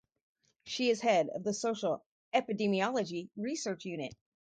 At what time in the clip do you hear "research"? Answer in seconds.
3.37-3.85